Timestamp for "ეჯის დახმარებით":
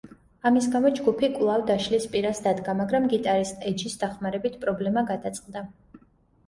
3.75-4.59